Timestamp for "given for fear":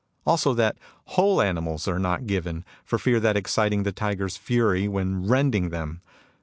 2.25-3.17